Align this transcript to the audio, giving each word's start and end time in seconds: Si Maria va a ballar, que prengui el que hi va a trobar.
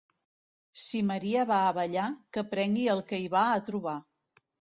Si 0.83 1.01
Maria 1.09 1.43
va 1.51 1.59
a 1.65 1.75
ballar, 1.79 2.07
que 2.33 2.45
prengui 2.55 2.89
el 2.95 3.03
que 3.13 3.21
hi 3.21 3.29
va 3.37 3.45
a 3.53 3.61
trobar. 3.71 3.95